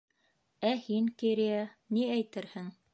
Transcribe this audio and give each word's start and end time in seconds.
Ә 0.69 0.71
һин, 0.87 1.11
Керея, 1.21 1.61
ни 1.95 2.11
әйтерһең? 2.19 2.79